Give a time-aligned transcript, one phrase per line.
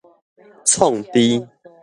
[0.65, 1.45] 創治